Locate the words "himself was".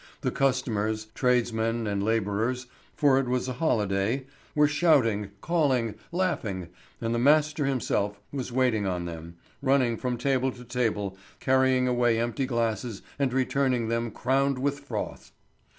7.67-8.51